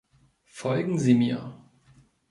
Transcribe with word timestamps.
Folgen 0.49 0.97
Sie 0.97 1.13
mir! 1.13 1.61